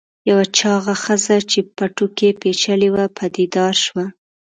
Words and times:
یوه 0.29 0.43
چاغه 0.57 0.93
ښځه 1.03 1.35
چې 1.51 1.59
په 1.63 1.69
پټو 1.77 2.07
کې 2.17 2.29
پیچلې 2.41 2.89
وه 2.93 3.05
پدیدار 3.17 3.75
شوه. 3.85 4.05